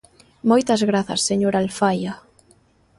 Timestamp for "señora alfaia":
1.29-2.13